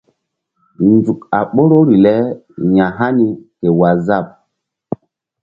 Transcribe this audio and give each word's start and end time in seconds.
Nzuk 0.91 1.19
a 1.37 1.39
ɓoruri 1.53 1.95
le 2.03 2.13
ya̧hani 2.75 3.27
kéwaazap. 3.59 4.27